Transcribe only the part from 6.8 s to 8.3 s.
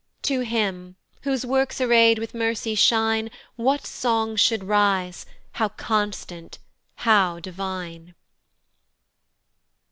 how divine!